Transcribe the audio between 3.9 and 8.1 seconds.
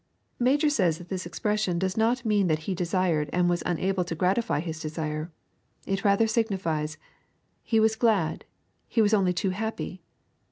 to gratify his desire. It rather signifies" He was